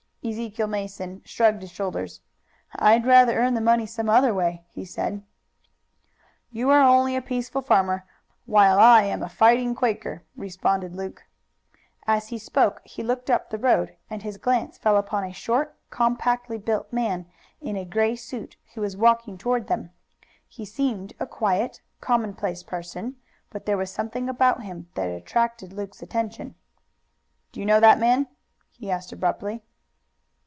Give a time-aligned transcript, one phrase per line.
[0.23, 2.21] Ezekiel Mason shrugged his shoulders.
[2.75, 5.23] "I'd rather earn the money some other way!" he said.
[6.51, 8.05] "You are only a peaceful farmer,
[8.45, 11.23] while I am a fighting Quaker," responded Luke.
[12.05, 15.75] As he spoke he looked up the road, and his glance fell upon a short,
[15.89, 17.25] compactly built man
[17.59, 19.89] in a gray suit, who was walking toward them.
[20.47, 23.15] He seemed a quiet, commonplace person,
[23.49, 26.53] but there was something about him that attracted Luke's attention.
[27.51, 28.27] "Do you know that man?"
[28.69, 29.63] he asked abruptly.